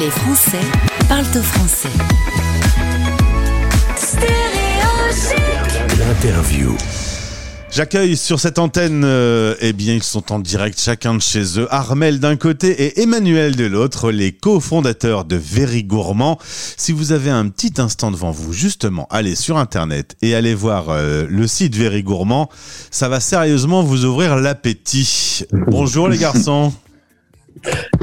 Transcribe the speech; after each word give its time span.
Les 0.00 0.08
Français 0.08 0.62
parlent 1.10 1.26
au 1.36 1.42
français. 1.42 1.90
L'interview. 5.98 6.74
J'accueille 7.70 8.16
sur 8.16 8.40
cette 8.40 8.58
antenne, 8.58 9.02
euh, 9.04 9.56
eh 9.60 9.74
bien, 9.74 9.92
ils 9.92 10.02
sont 10.02 10.32
en 10.32 10.38
direct 10.38 10.80
chacun 10.80 11.12
de 11.12 11.20
chez 11.20 11.60
eux. 11.60 11.66
Armel 11.70 12.18
d'un 12.18 12.36
côté 12.36 12.70
et 12.70 13.02
Emmanuel 13.02 13.56
de 13.56 13.66
l'autre, 13.66 14.10
les 14.10 14.32
cofondateurs 14.32 15.26
de 15.26 15.36
Very 15.36 15.84
Gourmand. 15.84 16.38
Si 16.78 16.92
vous 16.92 17.12
avez 17.12 17.28
un 17.28 17.50
petit 17.50 17.74
instant 17.78 18.10
devant 18.10 18.30
vous, 18.30 18.54
justement, 18.54 19.06
allez 19.10 19.34
sur 19.34 19.58
Internet 19.58 20.16
et 20.22 20.34
allez 20.34 20.54
voir 20.54 20.86
euh, 20.88 21.26
le 21.28 21.46
site 21.46 21.76
Very 21.76 22.02
Gourmand. 22.02 22.48
Ça 22.90 23.10
va 23.10 23.20
sérieusement 23.20 23.82
vous 23.82 24.06
ouvrir 24.06 24.36
l'appétit. 24.36 25.44
Bonjour 25.52 26.08
les 26.08 26.16
garçons. 26.16 26.72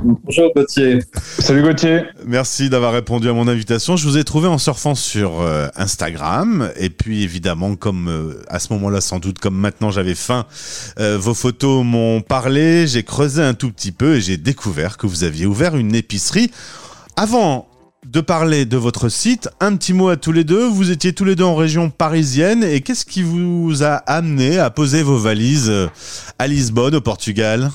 Bonjour 0.04 0.52
Gauthier. 0.56 1.00
Salut 1.40 1.64
Gauthier. 1.64 2.02
Merci 2.26 2.70
d'avoir 2.70 2.94
répondu 2.94 3.30
à 3.30 3.34
mon 3.34 3.48
invitation. 3.48 3.98
Je 3.98 4.08
vous 4.08 4.18
ai 4.18 4.24
trouvé 4.24 4.48
en 4.48 4.58
surfant 4.58 4.96
sur 4.96 5.42
euh, 5.42 5.68
Instagram 5.76 6.72
et 6.78 6.90
puis 6.90 7.24
évidemment 7.24 7.76
comme 7.76 8.08
euh, 8.08 8.44
à 8.48 8.60
ce 8.60 8.72
moment-là 8.74 9.02
sans 9.02 9.20
doute 9.20 9.40
comme 9.40 9.56
maintenant 9.56 9.90
j'avais 9.90 10.16
faim, 10.16 10.46
euh, 11.00 11.18
vos 11.18 11.34
photos 11.34 11.84
m'ont 11.84 12.22
parlé, 12.22 12.88
j'ai 12.88 13.04
creusé 13.04 13.42
un 13.42 13.54
tout 13.54 13.72
petit 13.72 13.92
peu 13.92 14.16
et 14.16 14.22
j'ai 14.22 14.38
découvert 14.38 14.98
que 14.98 15.08
vous 15.08 15.24
aviez 15.24 15.46
ouvert 15.46 15.76
une 15.76 15.96
épicerie. 15.96 16.52
Avant 17.16 17.68
de 18.06 18.22
parler 18.22 18.66
de 18.66 18.78
votre 18.78 19.10
site, 19.10 19.50
un 19.60 19.76
petit 19.76 19.94
mot 19.94 20.10
à 20.10 20.18
tous 20.18 20.32
les 20.32 20.44
deux. 20.44 20.68
Vous 20.68 20.92
étiez 20.92 21.14
tous 21.14 21.26
les 21.26 21.36
deux 21.36 21.44
en 21.44 21.56
région 21.56 21.90
parisienne 21.90 22.64
et 22.64 22.82
qu'est-ce 22.82 23.06
qui 23.06 23.24
vous 23.24 23.84
a 23.84 23.96
amené 23.96 24.60
à 24.60 24.70
poser 24.70 25.04
vos 25.04 25.18
valises 25.18 25.72
à 26.40 26.48
Lisbonne 26.48 26.96
au 26.96 27.02
Portugal? 27.02 27.72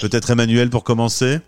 Peut-être 0.00 0.30
Emmanuel 0.30 0.70
pour 0.70 0.84
commencer 0.84 1.38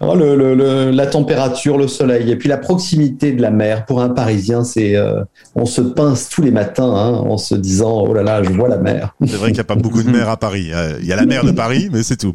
oh, 0.00 0.14
le, 0.14 0.90
La 0.90 1.06
température, 1.06 1.78
le 1.78 1.88
soleil 1.88 2.30
et 2.30 2.36
puis 2.36 2.48
la 2.48 2.58
proximité 2.58 3.32
de 3.32 3.42
la 3.42 3.50
mer. 3.50 3.86
Pour 3.86 4.00
un 4.00 4.10
Parisien, 4.10 4.64
c'est 4.64 4.96
euh, 4.96 5.22
on 5.54 5.66
se 5.66 5.80
pince 5.80 6.28
tous 6.28 6.42
les 6.42 6.50
matins 6.50 6.94
hein, 6.94 7.12
en 7.12 7.36
se 7.36 7.54
disant 7.54 8.04
oh 8.06 8.14
là 8.14 8.22
là, 8.22 8.42
je 8.42 8.50
vois 8.50 8.68
la 8.68 8.78
mer. 8.78 9.14
C'est 9.26 9.36
vrai 9.36 9.48
qu'il 9.48 9.54
n'y 9.54 9.60
a 9.60 9.64
pas 9.64 9.74
beaucoup 9.74 10.02
de 10.02 10.10
mer 10.10 10.28
à 10.28 10.36
Paris. 10.36 10.70
Euh, 10.72 10.98
il 11.00 11.06
y 11.06 11.12
a 11.12 11.16
la 11.16 11.26
mer 11.26 11.44
de 11.44 11.52
Paris, 11.52 11.88
mais 11.92 12.02
c'est 12.02 12.16
tout. 12.16 12.34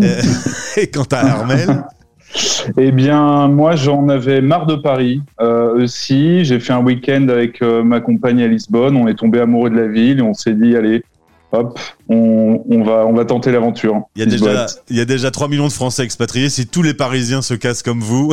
Euh, 0.00 0.20
et 0.76 0.88
quant 0.88 1.06
à 1.12 1.18
Armel 1.18 1.84
eh 2.76 2.90
bien, 2.90 3.46
moi, 3.46 3.76
j'en 3.76 4.08
avais 4.08 4.40
marre 4.40 4.66
de 4.66 4.74
Paris 4.74 5.22
aussi. 5.38 6.44
J'ai 6.44 6.58
fait 6.58 6.72
un 6.72 6.82
week-end 6.82 7.28
avec 7.28 7.60
ma 7.60 8.00
compagne 8.00 8.42
à 8.42 8.48
Lisbonne. 8.48 8.96
On 8.96 9.06
est 9.06 9.14
tombé 9.14 9.38
amoureux 9.38 9.70
de 9.70 9.76
la 9.76 9.86
ville 9.86 10.18
et 10.18 10.22
on 10.22 10.34
s'est 10.34 10.54
dit, 10.54 10.74
allez, 10.74 11.04
hop, 11.54 11.78
on, 12.08 12.84
va, 12.84 13.06
on 13.06 13.14
va 13.14 13.24
tenter 13.24 13.50
l'aventure. 13.50 14.02
Il, 14.14 14.20
y 14.20 14.22
a 14.22 14.26
déjà, 14.26 14.66
il 14.90 14.96
y 14.96 15.00
a 15.00 15.04
déjà 15.04 15.30
3 15.30 15.48
millions 15.48 15.68
de 15.68 15.72
Français 15.72 16.04
expatriés. 16.04 16.50
Si 16.50 16.66
tous 16.66 16.82
les 16.82 16.94
Parisiens 16.94 17.40
se 17.40 17.54
cassent 17.54 17.82
comme 17.82 18.00
vous, 18.00 18.32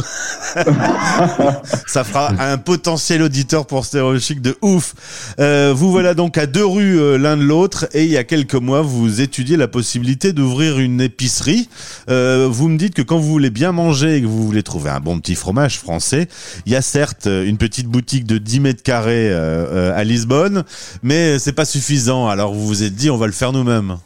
ça 1.87 2.03
fera 2.03 2.33
un 2.39 2.57
potentiel 2.57 3.21
auditeur 3.21 3.65
pour 3.65 3.85
Stéréo 3.85 4.13
de 4.13 4.57
ouf. 4.61 5.35
Euh, 5.39 5.73
vous 5.75 5.91
voilà 5.91 6.13
donc 6.13 6.37
à 6.37 6.45
deux 6.45 6.65
rues 6.65 6.99
euh, 6.99 7.17
l'un 7.17 7.37
de 7.37 7.43
l'autre 7.43 7.87
et 7.93 8.03
il 8.03 8.11
y 8.11 8.17
a 8.17 8.23
quelques 8.23 8.55
mois, 8.55 8.81
vous 8.81 9.21
étudiez 9.21 9.57
la 9.57 9.67
possibilité 9.67 10.33
d'ouvrir 10.33 10.79
une 10.79 11.01
épicerie. 11.01 11.69
Euh, 12.09 12.47
vous 12.49 12.67
me 12.67 12.77
dites 12.77 12.93
que 12.93 13.01
quand 13.01 13.17
vous 13.17 13.29
voulez 13.29 13.49
bien 13.49 13.71
manger 13.71 14.17
et 14.17 14.21
que 14.21 14.27
vous 14.27 14.45
voulez 14.45 14.63
trouver 14.63 14.89
un 14.89 14.99
bon 14.99 15.19
petit 15.19 15.35
fromage 15.35 15.77
français, 15.77 16.27
il 16.65 16.71
y 16.71 16.75
a 16.75 16.81
certes 16.81 17.27
une 17.27 17.57
petite 17.57 17.87
boutique 17.87 18.25
de 18.25 18.37
10 18.37 18.59
mètres 18.59 18.83
carrés 18.83 19.31
à 19.31 20.03
Lisbonne, 20.03 20.63
mais 21.03 21.39
c'est 21.39 21.53
pas 21.53 21.65
suffisant. 21.65 22.27
Alors 22.27 22.53
vous 22.53 22.65
vous 22.67 22.83
êtes 22.83 22.95
dit, 22.95 23.09
on 23.11 23.17
va 23.17 23.27
le 23.27 23.33
faire 23.33 23.51
nous-mêmes. 23.51 23.97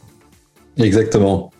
Exactement. 0.78 1.52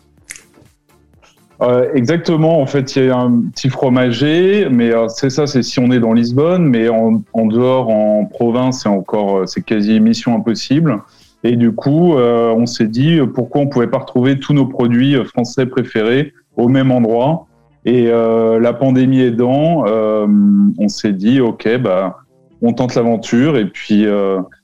Euh, 1.62 1.88
exactement. 1.94 2.60
En 2.60 2.66
fait, 2.66 2.96
il 2.96 3.06
y 3.06 3.10
a 3.10 3.16
un 3.16 3.40
petit 3.54 3.70
fromager, 3.70 4.68
mais 4.70 4.92
euh, 4.92 5.08
c'est 5.08 5.30
ça, 5.30 5.46
c'est 5.46 5.62
si 5.62 5.80
on 5.80 5.90
est 5.90 6.00
dans 6.00 6.12
Lisbonne, 6.12 6.66
mais 6.66 6.88
en, 6.88 7.22
dehors, 7.46 7.88
en 7.88 8.26
province, 8.26 8.82
c'est 8.82 8.88
encore, 8.88 9.38
euh, 9.38 9.46
c'est 9.46 9.62
quasi 9.62 9.98
mission 10.00 10.34
impossible. 10.34 10.98
Et 11.44 11.56
du 11.56 11.72
coup, 11.72 12.14
on 12.14 12.66
s'est 12.66 12.88
dit 12.88 13.20
pourquoi 13.32 13.60
on 13.60 13.68
pouvait 13.68 13.86
pas 13.86 13.98
retrouver 13.98 14.40
tous 14.40 14.52
nos 14.52 14.66
produits 14.66 15.14
français 15.26 15.66
préférés 15.66 16.32
au 16.56 16.66
même 16.66 16.90
endroit. 16.90 17.46
Et 17.84 18.06
la 18.06 18.72
pandémie 18.72 19.20
aidant, 19.20 19.84
on 19.86 20.88
s'est 20.88 21.12
dit 21.12 21.40
ok, 21.40 21.76
bah, 21.78 22.16
on 22.62 22.72
tente 22.72 22.96
l'aventure. 22.96 23.56
Et 23.58 23.66
puis 23.66 24.06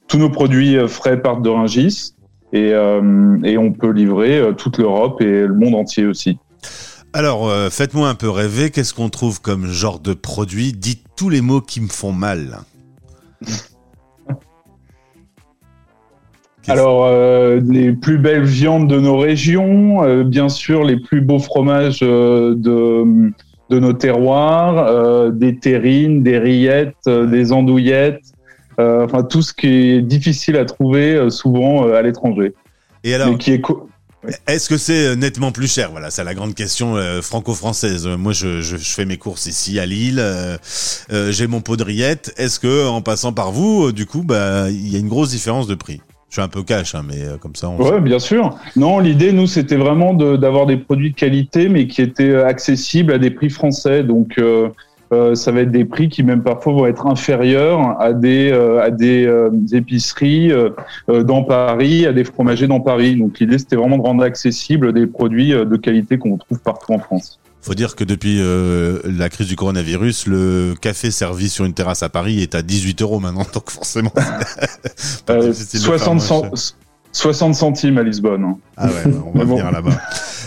tous 0.08 0.18
nos 0.18 0.30
produits 0.30 0.76
frais 0.88 1.22
partent 1.22 1.42
de 1.42 1.50
Ringis. 1.50 2.14
Euh, 2.54 3.38
et, 3.44 3.56
on 3.56 3.72
peut 3.72 3.90
livrer 3.90 4.38
euh, 4.38 4.52
toute 4.52 4.78
l'Europe 4.78 5.20
et 5.22 5.46
le 5.46 5.54
monde 5.54 5.74
entier 5.74 6.06
aussi. 6.06 6.38
Alors, 7.12 7.48
euh, 7.48 7.70
faites-moi 7.70 8.08
un 8.08 8.14
peu 8.14 8.30
rêver, 8.30 8.70
qu'est-ce 8.70 8.94
qu'on 8.94 9.08
trouve 9.08 9.40
comme 9.40 9.66
genre 9.66 9.98
de 10.00 10.14
produit? 10.14 10.72
Dites 10.72 11.04
tous 11.16 11.30
les 11.30 11.40
mots 11.40 11.60
qui 11.60 11.80
me 11.80 11.88
font 11.88 12.12
mal. 12.12 12.58
Alors, 16.68 17.10
les 17.60 17.90
plus 17.92 18.18
belles 18.18 18.44
viandes 18.44 18.88
de 18.88 19.00
nos 19.00 19.18
régions, 19.18 20.22
bien 20.22 20.48
sûr, 20.48 20.84
les 20.84 20.96
plus 20.96 21.20
beaux 21.20 21.40
fromages 21.40 21.98
de, 21.98 22.54
de 22.54 23.78
nos 23.80 23.92
terroirs, 23.92 25.32
des 25.32 25.58
terrines, 25.58 26.22
des 26.22 26.38
rillettes, 26.38 27.08
des 27.08 27.52
andouillettes, 27.52 28.31
euh, 28.78 29.04
enfin 29.04 29.22
tout 29.22 29.42
ce 29.42 29.52
qui 29.52 29.68
est 29.68 30.02
difficile 30.02 30.56
à 30.56 30.64
trouver 30.64 31.14
euh, 31.14 31.30
souvent 31.30 31.86
euh, 31.86 31.94
à 31.94 32.02
l'étranger. 32.02 32.54
Et 33.04 33.14
alors, 33.14 33.36
qui 33.38 33.52
est 33.52 33.62
est-ce 34.46 34.68
que 34.68 34.76
c'est 34.76 35.16
nettement 35.16 35.50
plus 35.50 35.66
cher? 35.66 35.90
Voilà, 35.90 36.10
c'est 36.10 36.22
la 36.22 36.34
grande 36.34 36.54
question 36.54 36.94
franco-française. 37.22 38.06
Moi, 38.06 38.32
je, 38.32 38.60
je, 38.60 38.76
fais 38.76 39.04
mes 39.04 39.16
courses 39.16 39.46
ici 39.46 39.80
à 39.80 39.86
Lille. 39.86 40.24
J'ai 41.10 41.48
mon 41.48 41.60
pot 41.60 41.76
de 41.76 41.82
rillettes. 41.82 42.32
Est-ce 42.36 42.60
que, 42.60 42.86
en 42.86 43.02
passant 43.02 43.32
par 43.32 43.50
vous, 43.50 43.90
du 43.90 44.06
coup, 44.06 44.22
bah, 44.22 44.70
il 44.70 44.88
y 44.88 44.94
a 44.94 45.00
une 45.00 45.08
grosse 45.08 45.30
différence 45.30 45.66
de 45.66 45.74
prix? 45.74 46.00
Je 46.28 46.34
suis 46.34 46.40
un 46.40 46.46
peu 46.46 46.62
cash, 46.62 46.94
hein, 46.94 47.02
mais 47.04 47.36
comme 47.40 47.56
ça. 47.56 47.68
On 47.68 47.76
ouais, 47.78 48.00
bien 48.00 48.20
sûr. 48.20 48.56
Non, 48.76 49.00
l'idée, 49.00 49.32
nous, 49.32 49.48
c'était 49.48 49.74
vraiment 49.74 50.14
d'avoir 50.14 50.66
des 50.66 50.76
produits 50.76 51.10
de 51.10 51.16
qualité, 51.16 51.68
mais 51.68 51.88
qui 51.88 52.00
étaient 52.00 52.36
accessibles 52.36 53.12
à 53.12 53.18
des 53.18 53.32
prix 53.32 53.50
français. 53.50 54.04
Donc 54.04 54.38
euh, 55.12 55.34
ça 55.34 55.52
va 55.52 55.60
être 55.60 55.70
des 55.70 55.84
prix 55.84 56.08
qui 56.08 56.22
même 56.22 56.42
parfois 56.42 56.72
vont 56.72 56.86
être 56.86 57.06
inférieurs 57.06 58.00
à 58.00 58.14
des 58.14 58.50
euh, 58.50 58.80
à 58.80 58.90
des, 58.90 59.26
euh, 59.26 59.50
épiceries 59.72 60.50
dans 61.08 61.44
Paris, 61.44 62.06
à 62.06 62.12
des 62.12 62.24
fromagers 62.24 62.66
dans 62.66 62.80
Paris. 62.80 63.16
Donc 63.16 63.38
l'idée 63.38 63.58
c'était 63.58 63.76
vraiment 63.76 63.98
de 63.98 64.02
rendre 64.02 64.22
accessible 64.22 64.92
des 64.92 65.06
produits 65.06 65.50
de 65.50 65.76
qualité 65.76 66.18
qu'on 66.18 66.38
trouve 66.38 66.60
partout 66.60 66.92
en 66.92 66.98
France. 66.98 67.38
Faut 67.60 67.74
dire 67.74 67.94
que 67.94 68.04
depuis 68.04 68.40
la 69.04 69.28
crise 69.28 69.46
du 69.46 69.56
coronavirus, 69.56 70.26
le 70.26 70.74
café 70.80 71.10
servi 71.10 71.48
sur 71.48 71.64
une 71.64 71.74
terrasse 71.74 72.02
à 72.02 72.08
Paris 72.08 72.42
est 72.42 72.54
à 72.54 72.62
18 72.62 73.02
euros 73.02 73.20
maintenant, 73.20 73.46
donc 73.54 73.70
forcément. 73.70 74.12
60, 75.26 76.74
60 77.12 77.54
centimes 77.54 77.98
à 77.98 78.02
Lisbonne. 78.02 78.56
Ah 78.76 78.86
ouais, 78.86 79.12
on 79.34 79.38
va 79.38 79.44
venir 79.46 79.70
là-bas. 79.70 80.00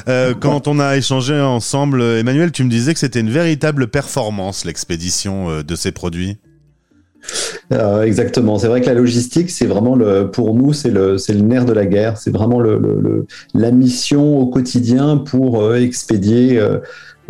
Euh, 0.08 0.34
quand 0.40 0.68
on 0.68 0.80
a 0.80 0.98
échangé 0.98 1.40
ensemble, 1.40 2.02
Emmanuel, 2.02 2.52
tu 2.52 2.64
me 2.64 2.70
disais 2.70 2.94
que 2.94 3.00
c'était 3.00 3.20
une 3.20 3.30
véritable 3.30 3.88
performance, 3.88 4.66
l'expédition 4.66 5.50
euh, 5.50 5.64
de 5.64 5.76
ces 5.76 5.92
produits. 5.92 6.38
Euh, 7.72 8.04
exactement. 8.04 8.60
C'est 8.60 8.68
vrai 8.68 8.82
que 8.82 8.86
la 8.86 8.94
logistique, 8.94 9.50
c'est 9.50 9.66
vraiment 9.66 9.96
le, 9.96 10.30
pour 10.30 10.54
nous, 10.54 10.74
c'est 10.74 10.92
le, 10.92 11.18
c'est 11.18 11.34
le 11.34 11.42
nerf 11.42 11.66
de 11.66 11.74
la 11.74 11.88
guerre. 11.88 12.18
C'est 12.18 12.30
vraiment 12.30 12.60
le, 12.60 12.78
le, 12.78 13.26
la 13.56 13.72
mission 13.72 14.38
au 14.38 14.46
quotidien 14.46 15.18
pour 15.18 15.74
expédier 15.76 16.62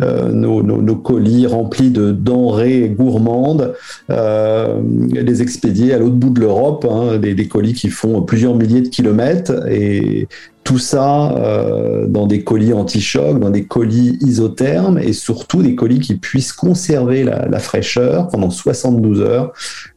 euh, 0.02 0.30
nos, 0.30 0.96
colis 0.96 1.46
remplis 1.46 1.90
de 1.90 2.12
denrées 2.12 2.88
gourmandes, 2.96 3.74
euh, 4.10 4.80
les 5.10 5.42
expédier 5.42 5.94
à 5.94 5.98
l'autre 5.98 6.16
bout 6.16 6.30
de 6.30 6.40
l'Europe, 6.40 6.86
hein, 6.90 7.18
des, 7.18 7.48
colis 7.48 7.74
qui 7.74 7.88
font 7.88 8.22
plusieurs 8.22 8.54
milliers 8.54 8.82
de 8.82 8.88
kilomètres, 8.88 9.66
et 9.70 10.28
tout 10.64 10.78
ça 10.78 11.32
euh, 11.36 12.06
dans 12.06 12.26
des 12.26 12.42
colis 12.42 12.72
anti-choc, 12.72 13.38
dans 13.38 13.50
des 13.50 13.64
colis 13.64 14.18
isothermes, 14.20 14.98
et 14.98 15.12
surtout 15.12 15.62
des 15.62 15.74
colis 15.76 16.00
qui 16.00 16.16
puissent 16.16 16.52
conserver 16.52 17.24
la, 17.24 17.58
fraîcheur 17.58 18.28
pendant 18.28 18.50
72 18.50 19.20
heures. 19.20 19.52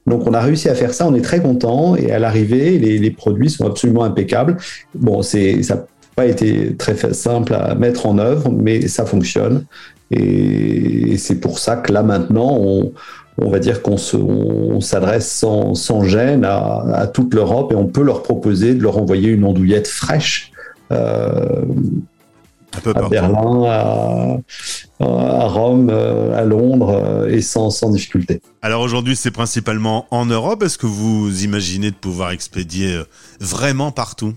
Donc 0.08 0.28
on 0.28 0.34
a 0.34 0.40
réussi 0.40 0.70
à 0.70 0.76
faire 0.76 0.94
ça, 0.94 1.08
on 1.08 1.16
est 1.16 1.22
très 1.22 1.42
content, 1.42 1.96
et 1.96 2.12
à 2.12 2.20
l'arrivée, 2.20 2.78
les, 2.78 3.00
les 3.00 3.12
produits 3.12 3.50
sont 3.50 3.66
absolument 3.66 4.04
impeccables. 4.04 4.58
Bon, 4.96 5.22
c'est 5.24 5.62
ça 5.64 5.86
pas 6.20 6.26
été 6.26 6.76
très 6.76 6.98
simple 7.14 7.54
à 7.54 7.76
mettre 7.76 8.06
en 8.06 8.18
œuvre, 8.18 8.52
mais 8.52 8.90
ça 8.90 9.06
fonctionne. 9.06 9.64
Et, 10.12 11.16
c'est 11.18 11.40
pour 11.40 11.60
ça 11.60 11.78
que 11.78 11.94
là 11.94 12.04
maintenant, 12.04 12.58
on, 12.60 12.92
on 13.38 13.50
va 13.50 13.60
dire 13.60 13.82
qu'on 13.82 14.82
s'adresse 14.82 15.32
sans, 15.32 15.76
sans, 15.76 16.04
gêne 16.04 16.44
à, 16.44 16.84
à 16.94 17.08
toute 17.08 17.34
l'Europe 17.34 17.72
et 17.72 17.76
on 17.76 17.88
peut 17.88 18.04
leur 18.04 18.22
proposer 18.22 18.76
de 18.76 18.84
leur 18.84 18.98
envoyer 18.98 19.30
une 19.30 19.46
andouillette 19.46 19.88
fraîche. 19.88 20.52
Euh, 20.92 21.64
à 22.86 23.08
Berlin, 23.08 23.64
à, 23.66 24.38
à, 25.00 25.48
Rome, 25.48 25.90
euh, 25.90 26.38
à 26.38 26.44
Londres, 26.44 26.90
euh, 26.90 27.30
et 27.30 27.42
sans, 27.42 27.70
sans 27.70 27.92
difficulté. 27.92 28.42
Alors 28.62 28.82
aujourd'hui, 28.82 29.16
c'est 29.16 29.32
principalement 29.32 30.06
en 30.12 30.26
Europe. 30.26 30.64
Est-ce 30.64 30.78
que 30.78 30.86
vous 30.86 31.44
imaginez 31.46 31.92
de 31.92 31.96
pouvoir 31.96 32.32
expédier 32.32 33.02
vraiment 33.40 33.92
partout? 33.92 34.34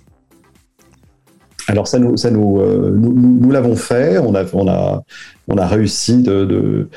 Alors 1.69 1.87
ça 1.87 1.99
nous, 1.99 2.17
ça 2.17 2.31
nous, 2.31 2.61
nous, 2.61 3.13
nous 3.13 3.51
l'avons 3.51 3.77
fait. 3.77 4.19
On 4.19 4.35
a, 4.35 4.45
on 4.53 4.69
a, 4.69 5.03
on 5.49 5.57
a 5.57 5.67
réussi 5.67 6.23
de, 6.23 6.45
de 6.45 6.89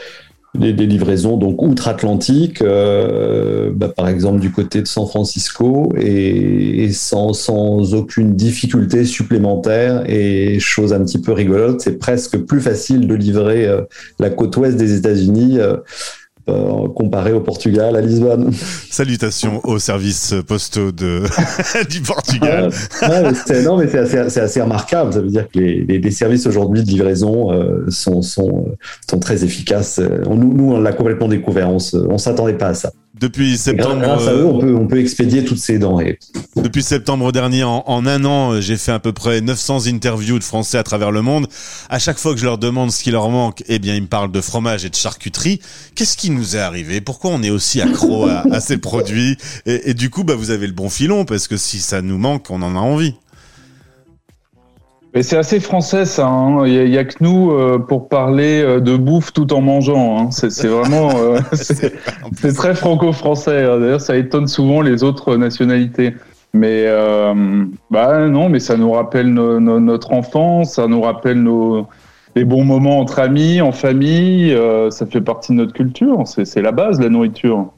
des, 0.57 0.85
livraisons 0.85 1.37
donc 1.37 1.61
outre-Atlantique, 1.61 2.61
euh, 2.61 3.71
bah, 3.73 3.89
par 3.89 4.07
exemple 4.07 4.39
du 4.39 4.51
côté 4.51 4.81
de 4.81 4.87
San 4.87 5.07
Francisco, 5.07 5.93
et, 5.97 6.91
sans, 6.91 7.33
sans, 7.33 7.93
aucune 7.93 8.35
difficulté 8.35 9.05
supplémentaire. 9.05 10.03
Et 10.07 10.59
chose 10.59 10.93
un 10.93 11.03
petit 11.03 11.19
peu 11.19 11.31
rigolote, 11.31 11.81
c'est 11.81 11.97
presque 11.97 12.37
plus 12.37 12.61
facile 12.61 13.07
de 13.07 13.15
livrer 13.15 13.65
euh, 13.65 13.81
la 14.19 14.29
côte 14.29 14.55
ouest 14.57 14.77
des 14.77 14.97
États-Unis. 14.97 15.59
Euh, 16.47 16.65
euh, 16.65 16.87
comparé 16.89 17.33
au 17.33 17.41
Portugal, 17.41 17.95
à 17.95 18.01
Lisbonne. 18.01 18.51
Salutations 18.91 19.61
aux 19.63 19.79
services 19.79 20.35
postaux 20.47 20.91
de 20.91 21.23
du 21.89 22.01
Portugal. 22.01 22.69
non, 23.63 23.77
mais 23.77 23.87
c'est 23.87 24.39
assez, 24.39 24.61
remarquable. 24.61 25.13
Ça 25.13 25.21
veut 25.21 25.29
dire 25.29 25.47
que 25.49 25.59
les, 25.59 25.83
les, 25.83 26.11
services 26.11 26.45
aujourd'hui 26.45 26.83
de 26.83 26.87
livraison 26.87 27.51
euh, 27.51 27.85
sont, 27.89 28.21
sont, 28.21 28.77
sont, 29.09 29.19
très 29.19 29.43
efficaces. 29.43 29.99
Nous, 29.99 30.53
nous 30.53 30.73
on 30.73 30.79
l'a 30.79 30.93
complètement 30.93 31.27
découvert. 31.27 31.69
On 31.69 31.77
ne 32.13 32.17
s'attendait 32.17 32.53
pas 32.53 32.67
à 32.67 32.73
ça. 32.75 32.91
Depuis 33.19 33.57
septembre. 33.57 34.01
Grâce 34.01 34.27
à 34.27 34.33
eux, 34.33 34.45
on 34.45 34.59
peut, 34.59 34.75
on 34.75 34.87
peut 34.87 34.99
expédier 34.99 35.45
toutes 35.45 35.57
ces 35.57 35.79
denrées. 35.79 36.19
Depuis 36.57 36.83
septembre 36.83 37.31
dernier, 37.31 37.63
en, 37.63 37.83
en 37.87 38.05
un 38.05 38.25
an, 38.25 38.59
j'ai 38.59 38.75
fait 38.75 38.91
à 38.91 38.99
peu 38.99 39.13
près 39.13 39.39
900 39.39 39.87
interviews 39.87 40.37
de 40.37 40.43
Français 40.43 40.77
à 40.77 40.83
travers 40.83 41.11
le 41.11 41.21
monde. 41.21 41.47
À 41.89 41.97
chaque 41.97 42.17
fois 42.17 42.33
que 42.33 42.39
je 42.39 42.45
leur 42.45 42.57
demande 42.57 42.91
ce 42.91 43.01
qui 43.03 43.11
leur 43.11 43.29
manque, 43.29 43.63
eh 43.67 43.79
bien, 43.79 43.95
ils 43.95 44.01
me 44.01 44.07
parlent 44.07 44.31
de 44.31 44.41
fromage 44.41 44.83
et 44.83 44.89
de 44.89 44.95
charcuterie. 44.95 45.61
Qu'est-ce 45.95 46.17
qui 46.17 46.29
nous 46.29 46.57
est 46.57 46.59
arrivé? 46.59 46.99
Pourquoi 46.99 47.31
on 47.31 47.41
est 47.41 47.49
aussi 47.49 47.81
accro 47.81 48.27
à, 48.27 48.43
à 48.51 48.59
ces 48.59 48.77
produits? 48.77 49.37
Et, 49.65 49.91
et, 49.91 49.93
du 49.93 50.09
coup, 50.09 50.25
bah, 50.25 50.35
vous 50.35 50.51
avez 50.51 50.67
le 50.67 50.73
bon 50.73 50.89
filon 50.89 51.23
parce 51.23 51.47
que 51.47 51.55
si 51.55 51.79
ça 51.79 52.01
nous 52.01 52.17
manque, 52.17 52.49
on 52.51 52.61
en 52.61 52.75
a 52.75 52.79
envie. 52.79 53.15
Mais 55.15 55.23
c'est 55.23 55.37
assez 55.37 55.61
français 55.61 56.03
ça. 56.03 56.27
Hein. 56.27 56.67
Il 56.67 56.89
n'y 56.89 56.97
a, 56.97 57.05
que 57.05 57.15
nous 57.21 57.51
euh, 57.51 57.79
pour 57.79 58.09
parler 58.09 58.61
euh, 58.61 58.81
de 58.81 58.97
bouffe 58.97 59.31
tout 59.31 59.53
en 59.53 59.61
mangeant. 59.61 60.19
Hein. 60.19 60.29
C'est 60.31 60.67
vraiment 60.67 61.09
euh, 61.17 61.39
c'est 61.53 62.53
très 62.53 62.75
franco-français. 62.75 63.63
Hein. 63.63 63.79
D'ailleurs, 63.79 64.01
ça 64.01 64.17
étonne 64.17 64.47
souvent 64.47 64.81
les 64.81 65.03
autres 65.03 65.37
nationalités. 65.37 66.13
Mais 66.53 66.87
bah 67.91 68.27
non, 68.29 68.47
mais 68.47 68.61
ça 68.61 68.77
nous 68.77 68.93
rappelle 68.93 69.33
notre 69.33 70.13
enfance, 70.13 70.75
ça 70.75 70.87
nous 70.87 71.01
rappelle 71.01 71.43
nos 71.43 71.85
les 72.37 72.45
bons 72.45 72.63
moments 72.63 72.99
entre 72.99 73.19
amis, 73.19 73.59
en 73.59 73.73
famille. 73.73 74.57
ça 74.89 75.05
fait 75.05 75.19
partie 75.19 75.51
de 75.51 75.57
notre 75.57 75.73
culture. 75.73 76.23
C'est 76.25 76.61
la 76.61 76.71
base, 76.71 77.01
la 77.01 77.09
nourriture. 77.09 77.73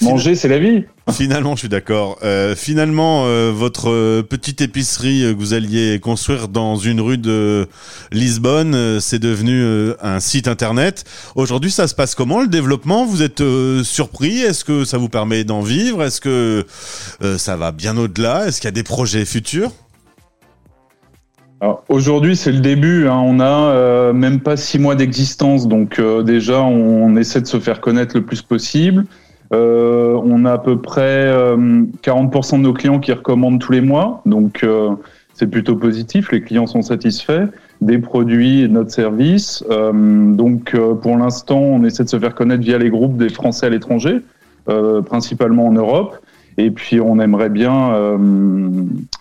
Manger, 0.00 0.34
c'est 0.36 0.48
la 0.48 0.58
vie. 0.58 0.84
Finalement, 1.10 1.54
je 1.54 1.60
suis 1.60 1.68
d'accord. 1.68 2.18
Euh, 2.22 2.54
finalement, 2.54 3.24
euh, 3.26 3.50
votre 3.52 3.90
euh, 3.90 4.22
petite 4.22 4.60
épicerie 4.60 5.22
que 5.22 5.34
vous 5.34 5.54
alliez 5.54 5.98
construire 5.98 6.48
dans 6.48 6.76
une 6.76 7.00
rue 7.00 7.18
de 7.18 7.66
Lisbonne, 8.12 9.00
c'est 9.00 9.18
devenu 9.18 9.92
un 10.00 10.20
site 10.20 10.46
internet. 10.46 11.04
Aujourd'hui, 11.34 11.70
ça 11.70 11.88
se 11.88 11.94
passe 11.94 12.14
comment 12.14 12.40
le 12.40 12.48
développement? 12.48 13.06
Vous 13.06 13.22
êtes 13.22 13.42
surpris? 13.82 14.38
Est-ce 14.38 14.64
que 14.64 14.84
ça 14.84 14.98
vous 14.98 15.08
permet 15.08 15.44
d'en 15.44 15.62
vivre? 15.62 16.02
Est-ce 16.02 16.20
que 16.20 16.64
ça 17.36 17.56
va 17.56 17.72
bien 17.72 17.96
au-delà? 17.96 18.46
Est-ce 18.46 18.60
qu'il 18.60 18.68
y 18.68 18.68
a 18.68 18.72
des 18.72 18.82
projets 18.82 19.24
futurs? 19.24 19.72
Aujourd'hui, 21.88 22.36
c'est 22.36 22.52
le 22.52 22.60
début. 22.60 23.08
Hein. 23.08 23.20
On 23.24 23.40
a 23.40 24.12
même 24.12 24.40
pas 24.40 24.56
six 24.56 24.78
mois 24.78 24.94
d'existence, 24.94 25.66
donc 25.66 26.00
déjà, 26.24 26.60
on 26.60 27.16
essaie 27.16 27.40
de 27.40 27.46
se 27.46 27.58
faire 27.58 27.80
connaître 27.80 28.16
le 28.16 28.24
plus 28.24 28.42
possible. 28.42 29.06
Euh, 29.52 30.20
on 30.24 30.44
a 30.44 30.52
à 30.52 30.58
peu 30.58 30.78
près 30.80 31.32
40% 32.02 32.54
euh, 32.54 32.56
de 32.58 32.62
nos 32.62 32.72
clients 32.72 32.98
qui 32.98 33.12
recommandent 33.12 33.60
tous 33.60 33.72
les 33.72 33.80
mois, 33.80 34.20
donc 34.26 34.62
euh, 34.62 34.90
c'est 35.34 35.46
plutôt 35.46 35.76
positif. 35.76 36.30
Les 36.32 36.42
clients 36.42 36.66
sont 36.66 36.82
satisfaits 36.82 37.48
des 37.80 37.98
produits 37.98 38.62
et 38.62 38.68
de 38.68 38.72
notre 38.72 38.90
service. 38.90 39.64
donc 39.68 40.76
pour 41.00 41.16
l'instant, 41.16 41.60
on 41.60 41.84
essaie 41.84 42.02
de 42.02 42.08
se 42.08 42.18
faire 42.18 42.34
connaître 42.34 42.62
via 42.62 42.76
les 42.76 42.90
groupes 42.90 43.16
des 43.16 43.28
Français 43.28 43.66
à 43.66 43.68
l'étranger, 43.68 44.20
principalement 45.06 45.68
en 45.68 45.72
Europe. 45.72 46.16
Et 46.56 46.72
puis 46.72 47.00
on 47.00 47.20
aimerait 47.20 47.50
bien 47.50 48.18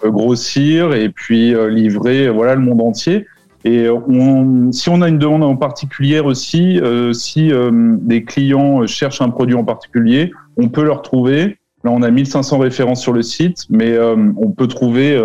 grossir 0.04 0.96
et 0.96 1.10
puis 1.10 1.54
livrer 1.70 2.30
voilà 2.30 2.56
le 2.56 2.62
monde 2.62 2.82
entier. 2.82 3.28
Et 3.66 3.90
on, 3.90 4.72
si 4.72 4.90
on 4.90 5.02
a 5.02 5.10
une 5.10 5.18
demande 5.18 5.44
en 5.44 5.56
particulier 5.56 6.20
aussi, 6.20 6.80
euh, 6.80 7.14
si 7.14 7.52
euh, 7.52 7.72
des 8.00 8.24
clients 8.24 8.86
cherchent 8.86 9.22
un 9.22 9.30
produit 9.30 9.56
en 9.56 9.64
particulier, 9.64 10.32
on 10.58 10.70
peut 10.70 10.84
le 10.84 10.92
retrouver. 10.92 11.58
Là, 11.84 11.92
on 11.92 12.02
a 12.02 12.10
1500 12.10 12.58
références 12.60 13.02
sur 13.02 13.14
le 13.14 13.22
site, 13.22 13.66
mais 13.70 13.92
euh, 13.92 14.16
on 14.38 14.52
peut 14.52 14.68
trouver 14.68 15.22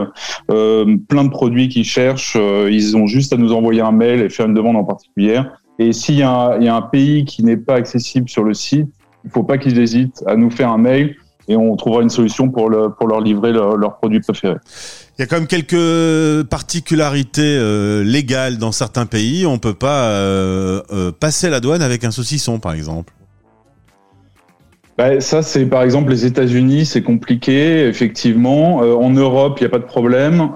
plein 0.48 1.24
de 1.24 1.30
produits 1.30 1.68
qu'ils 1.68 1.84
cherchent. 1.84 2.36
ils 2.36 2.96
ont 2.96 3.06
juste 3.06 3.32
à 3.32 3.36
nous 3.36 3.52
envoyer 3.52 3.80
un 3.80 3.92
mail 3.92 4.20
et 4.20 4.28
faire 4.28 4.46
une 4.46 4.54
demande 4.54 4.76
en 4.76 4.84
particulier. 4.84 5.40
Et 5.78 5.92
s'il 5.92 6.16
y, 6.16 6.18
y, 6.18 6.22
a 6.22 6.74
un 6.74 6.82
pays 6.82 7.24
qui 7.24 7.42
n'est 7.42 7.56
pas 7.56 7.74
accessible 7.74 8.28
sur 8.28 8.44
le 8.44 8.52
site, 8.52 8.88
il 9.24 9.28
ne 9.28 9.32
faut 9.32 9.42
pas 9.42 9.56
qu'ils 9.56 9.78
hésitent 9.78 10.22
à 10.26 10.36
nous 10.36 10.50
faire 10.50 10.70
un 10.70 10.78
mail 10.78 11.16
et 11.48 11.56
on 11.56 11.74
trouvera 11.76 12.02
une 12.02 12.10
solution 12.10 12.50
pour, 12.50 12.68
le, 12.68 12.90
pour 12.90 13.08
leur 13.08 13.20
livrer 13.20 13.52
leur 13.52 13.96
produits 13.96 14.20
préférés. 14.20 14.58
Il 15.22 15.26
y 15.26 15.28
a 15.28 15.28
quand 15.28 15.36
même 15.36 15.46
quelques 15.46 16.48
particularités 16.48 17.42
euh, 17.44 18.02
légales 18.02 18.58
dans 18.58 18.72
certains 18.72 19.06
pays. 19.06 19.46
On 19.46 19.58
peut 19.58 19.72
pas 19.72 20.06
euh, 20.06 20.82
euh, 20.90 21.12
passer 21.12 21.48
la 21.48 21.60
douane 21.60 21.80
avec 21.80 22.02
un 22.02 22.10
saucisson, 22.10 22.58
par 22.58 22.72
exemple. 22.72 23.12
Bah, 24.98 25.20
ça, 25.20 25.42
c'est 25.42 25.66
par 25.66 25.84
exemple 25.84 26.10
les 26.10 26.26
États-Unis, 26.26 26.86
c'est 26.86 27.02
compliqué, 27.02 27.86
effectivement. 27.86 28.78
en 28.78 29.10
Europe, 29.10 29.58
il 29.60 29.62
n'y 29.62 29.66
a 29.68 29.70
pas 29.70 29.78
de 29.78 29.84
problème. 29.84 30.48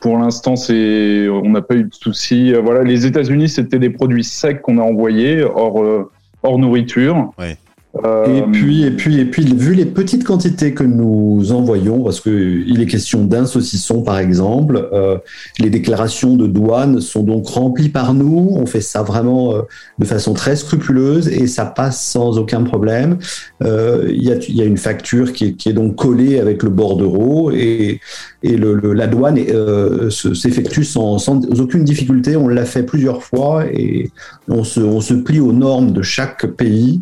pour 0.00 0.16
l'instant, 0.16 0.56
c'est, 0.56 1.28
on 1.28 1.50
n'a 1.50 1.60
pas 1.60 1.74
eu 1.74 1.84
de 1.84 1.94
soucis. 1.94 2.54
Voilà, 2.54 2.82
les 2.82 3.04
États-Unis, 3.04 3.50
c'était 3.50 3.78
des 3.78 3.90
produits 3.90 4.24
secs 4.24 4.62
qu'on 4.62 4.78
a 4.78 4.82
envoyés 4.82 5.42
hors 5.42 6.08
hors 6.42 6.58
nourriture. 6.58 7.30
Ouais. 7.38 7.58
Euh, 8.04 8.24
et 8.26 8.42
puis, 8.42 8.84
et 8.84 8.90
puis, 8.92 9.18
et 9.18 9.24
puis, 9.24 9.44
vu 9.44 9.74
les 9.74 9.84
petites 9.84 10.22
quantités 10.22 10.74
que 10.74 10.84
nous 10.84 11.50
envoyons, 11.50 12.04
parce 12.04 12.20
que 12.20 12.30
il 12.30 12.80
est 12.80 12.86
question 12.86 13.24
d'un 13.24 13.46
saucisson 13.46 14.02
par 14.02 14.18
exemple, 14.20 14.88
euh, 14.92 15.18
les 15.58 15.70
déclarations 15.70 16.36
de 16.36 16.46
douane 16.46 17.00
sont 17.00 17.24
donc 17.24 17.48
remplies 17.48 17.88
par 17.88 18.14
nous. 18.14 18.52
On 18.54 18.64
fait 18.66 18.80
ça 18.80 19.02
vraiment 19.02 19.54
euh, 19.54 19.62
de 19.98 20.04
façon 20.04 20.34
très 20.34 20.54
scrupuleuse 20.54 21.28
et 21.28 21.48
ça 21.48 21.64
passe 21.64 22.00
sans 22.00 22.38
aucun 22.38 22.62
problème. 22.62 23.18
Euh, 23.64 24.06
il 24.08 24.22
y, 24.22 24.30
a, 24.30 24.36
y, 24.36 24.62
a, 24.62 24.64
une 24.64 24.78
facture 24.78 25.32
qui 25.32 25.46
est, 25.46 25.52
qui 25.54 25.68
est, 25.68 25.72
donc 25.72 25.96
collée 25.96 26.38
avec 26.38 26.62
le 26.62 26.70
bordereau 26.70 27.50
et, 27.50 28.00
et 28.42 28.56
le, 28.56 28.74
le, 28.74 28.92
la 28.92 29.06
douane 29.06 29.38
s'effectue 30.10 30.84
sans, 30.84 31.18
sans, 31.18 31.40
aucune 31.60 31.84
difficulté. 31.84 32.36
On 32.36 32.48
l'a 32.48 32.64
fait 32.64 32.82
plusieurs 32.82 33.22
fois 33.22 33.66
et 33.66 34.10
on 34.48 34.64
se, 34.64 34.80
on 34.80 35.00
se 35.00 35.14
plie 35.14 35.40
aux 35.40 35.52
normes 35.52 35.92
de 35.92 36.02
chaque 36.02 36.46
pays. 36.46 37.00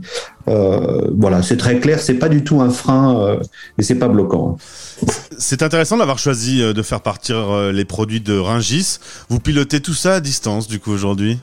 Euh, 0.48 1.08
voilà, 1.14 1.42
c'est 1.42 1.56
très 1.56 1.78
clair, 1.78 2.00
c'est 2.00 2.14
pas 2.14 2.28
du 2.28 2.42
tout 2.42 2.60
un 2.60 2.70
frein 2.70 3.20
euh, 3.20 3.40
et 3.78 3.82
c'est 3.82 3.98
pas 3.98 4.08
bloquant. 4.08 4.56
C'est 5.36 5.62
intéressant 5.62 5.98
d'avoir 5.98 6.18
choisi 6.18 6.62
euh, 6.62 6.72
de 6.72 6.82
faire 6.82 7.00
partir 7.00 7.70
les 7.72 7.84
produits 7.84 8.20
de 8.20 8.36
Ringis. 8.36 8.98
Vous 9.28 9.40
pilotez 9.40 9.80
tout 9.80 9.94
ça 9.94 10.14
à 10.14 10.20
distance, 10.20 10.66
du 10.68 10.80
coup, 10.80 10.90
aujourd'hui? 10.90 11.38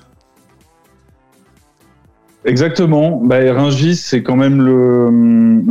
Exactement. 2.46 3.22
Bah, 3.24 3.38
Ringis, 3.54 3.96
c'est 3.96 4.24
quand 4.24 4.36
même 4.36 4.62
le, 4.62 5.10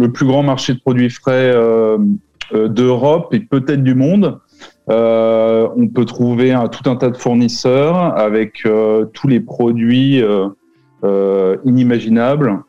le, 0.01 0.13
plus 0.13 0.27
grand 0.27 0.43
marché 0.43 0.75
de 0.75 0.81
produits 0.81 1.11
frais 1.11 1.55
d'Europe 2.53 3.33
et 3.33 3.41
peut-être 3.41 3.83
du 3.83 3.95
monde. 3.95 4.39
on 4.89 5.89
peut 5.95 6.05
trouver 6.05 6.53
un, 6.53 6.69
tout 6.69 6.89
un 6.89 6.97
tas 6.97 7.11
de 7.11 7.17
fournisseurs 7.17 7.97
avec 8.19 8.63
tous 9.13 9.29
les 9.29 9.41
produits 9.41 10.23
euh. 11.05 11.57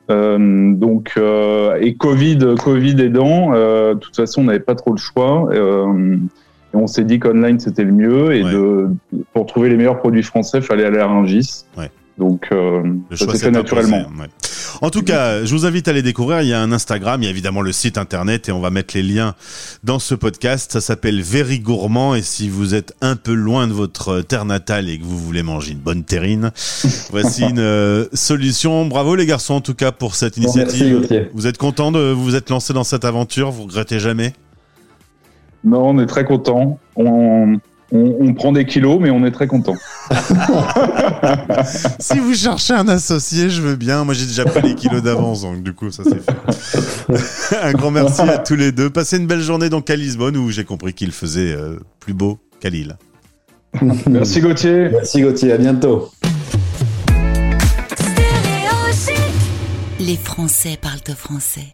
Euh, 0.10 0.74
donc, 0.74 1.14
euh, 1.18 1.78
et 1.80 1.96
Covid, 1.96 2.40
Covid 2.62 3.02
aidant, 3.02 3.52
de 3.52 4.00
toute 4.00 4.16
façon, 4.16 4.42
on 4.42 4.46
n'avait 4.46 4.60
pas 4.60 4.76
trop 4.76 4.92
le 4.92 4.98
choix. 4.98 5.50
et 5.54 6.78
on 6.78 6.88
s'est 6.88 7.06
dit 7.06 7.20
qu'online 7.20 7.60
c'était 7.60 7.86
le 7.86 7.94
mieux 7.94 8.34
et 8.34 8.44
de, 8.44 8.90
pour 9.34 9.46
trouver 9.46 9.70
les 9.70 9.78
meilleurs 9.78 10.00
produits 10.00 10.24
français, 10.24 10.62
fallait 10.62 10.86
aller 10.86 11.00
à 11.00 11.08
Rungis. 11.08 11.66
Ouais. 11.78 11.90
Donc, 12.18 12.50
ça 13.12 13.28
s'est 13.32 13.46
fait 13.46 13.52
naturellement. 13.52 14.04
En 14.82 14.90
tout 14.90 15.04
cas, 15.04 15.46
je 15.46 15.56
vous 15.56 15.66
invite 15.66 15.88
à 15.88 15.94
les 15.94 16.02
découvrir. 16.02 16.42
Il 16.42 16.48
y 16.48 16.54
a 16.54 16.62
un 16.62 16.72
Instagram, 16.72 17.22
il 17.22 17.26
y 17.26 17.28
a 17.28 17.32
évidemment 17.32 17.62
le 17.62 17.72
site 17.72 17.98
internet 17.98 18.50
et 18.50 18.52
on 18.52 18.60
va 18.60 18.70
mettre 18.70 18.96
les 18.96 19.04
liens 19.04 19.36
dans 19.84 20.00
ce 20.00 20.16
podcast. 20.16 20.72
Ça 20.72 20.82
s'appelle 20.82 21.22
Very 21.22 21.60
Gourmand 21.60 22.16
et 22.16 22.22
si 22.22 22.50
vous 22.50 22.74
êtes 22.74 22.94
un 23.02 23.16
peu 23.16 23.34
loin 23.34 23.68
de 23.68 23.74
votre 23.74 24.22
terre 24.22 24.46
natale 24.46 24.90
et 24.90 24.98
que 24.98 25.04
vous 25.04 25.18
voulez 25.18 25.44
manger 25.44 25.72
une 25.74 25.80
bonne 25.80 26.04
terrine, 26.04 26.52
voici 27.12 27.44
une 27.44 27.60
euh, 27.60 28.06
solution. 28.14 28.86
Bravo 28.86 29.16
les 29.16 29.26
garçons 29.26 29.56
en 29.56 29.62
tout 29.62 29.76
cas 29.76 29.92
pour 29.92 30.16
cette 30.16 30.38
initiative. 30.38 31.30
vous 31.34 31.48
êtes 31.48 31.58
content 31.58 31.92
de 31.92 32.12
vous 32.12 32.36
être 32.36 32.50
lancé 32.50 32.74
dans 32.74 32.84
cette 32.84 33.06
aventure? 33.06 33.52
Vous 33.52 33.64
regrettez 33.64 34.00
jamais? 34.00 34.34
Non, 35.64 35.90
on 35.90 36.00
est 36.00 36.06
très 36.06 36.26
content. 36.26 36.80
On, 36.96 37.60
on, 37.92 38.34
prend 38.34 38.52
des 38.52 38.66
kilos, 38.66 39.00
mais 39.00 39.10
on 39.10 39.26
est 39.26 39.32
très 39.32 39.48
content. 39.48 39.76
si 42.00 42.20
vous 42.20 42.34
cherchez 42.34 42.74
un 42.74 42.88
associé, 42.88 43.50
je 43.50 43.62
veux 43.62 43.76
bien. 43.76 44.04
Moi, 44.04 44.14
j'ai 44.14 44.26
déjà 44.26 44.46
pris 44.46 44.62
les 44.62 44.76
kilos 44.76 45.02
d'avance, 45.04 45.42
donc 45.42 45.62
du 45.64 45.74
coup, 45.74 45.92
ça 45.92 46.04
c'est 46.04 46.22
fait. 46.22 47.58
un 47.62 47.74
grand 47.74 47.92
merci 47.92 48.22
à 48.22 48.40
tous 48.40 48.56
les 48.56 48.72
deux. 48.72 48.90
Passez 48.90 49.18
une 49.18 49.28
belle 49.28 49.42
journée 49.42 49.70
donc 49.70 49.90
à 49.90 49.96
Lisbonne, 49.96 50.38
où 50.38 50.50
j'ai 50.52 50.64
compris 50.64 50.94
qu'il 50.94 51.12
faisait 51.12 51.54
euh, 51.54 51.80
plus 52.00 52.14
beau 52.14 52.40
Khalil. 52.60 52.98
Merci 54.08 54.42
Gauthier. 54.42 54.90
Merci 54.92 55.22
Gauthier, 55.22 55.52
à 55.54 55.58
bientôt. 55.58 56.12
Les 60.00 60.18
Français 60.18 60.78
parlent 60.82 61.00
au 61.10 61.16
français. 61.16 61.74